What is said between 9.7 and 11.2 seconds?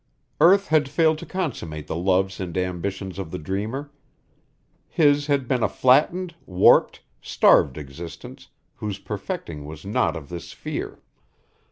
not of this sphere.